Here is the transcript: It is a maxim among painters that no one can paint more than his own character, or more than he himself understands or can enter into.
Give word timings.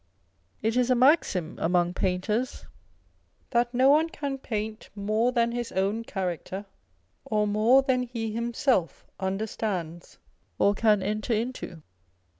It 0.63 0.75
is 0.75 0.89
a 0.89 0.95
maxim 0.95 1.59
among 1.61 1.93
painters 1.93 2.65
that 3.51 3.71
no 3.71 3.91
one 3.91 4.09
can 4.09 4.39
paint 4.39 4.89
more 4.95 5.31
than 5.31 5.51
his 5.51 5.71
own 5.73 6.05
character, 6.05 6.65
or 7.23 7.45
more 7.45 7.83
than 7.83 8.01
he 8.01 8.31
himself 8.31 9.05
understands 9.19 10.17
or 10.57 10.73
can 10.73 11.03
enter 11.03 11.33
into. 11.35 11.83